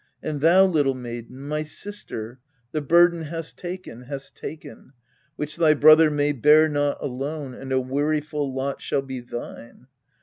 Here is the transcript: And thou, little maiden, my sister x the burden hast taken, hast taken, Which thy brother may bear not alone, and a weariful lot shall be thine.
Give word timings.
And 0.23 0.41
thou, 0.41 0.65
little 0.65 0.95
maiden, 0.95 1.47
my 1.47 1.61
sister 1.61 2.31
x 2.31 2.39
the 2.71 2.81
burden 2.81 3.21
hast 3.21 3.55
taken, 3.55 4.01
hast 4.05 4.35
taken, 4.35 4.93
Which 5.35 5.57
thy 5.57 5.75
brother 5.75 6.09
may 6.09 6.31
bear 6.31 6.67
not 6.67 6.97
alone, 6.99 7.53
and 7.53 7.71
a 7.71 7.79
weariful 7.79 8.51
lot 8.51 8.81
shall 8.81 9.03
be 9.03 9.19
thine. 9.19 9.85